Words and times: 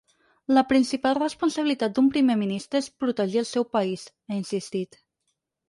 “La 0.57 0.61
principal 0.71 1.17
responsabilitat 1.23 1.93
d’un 1.99 2.09
primer 2.17 2.39
ministre 2.41 2.83
és 2.85 2.89
protegir 3.05 3.41
el 3.45 3.49
seu 3.53 3.69
país”, 3.79 4.09
ha 4.29 4.43
insistit. 4.43 5.03